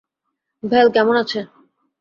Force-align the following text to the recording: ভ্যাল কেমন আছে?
ভ্যাল 0.63 0.87
কেমন 0.95 1.15
আছে? 1.23 1.39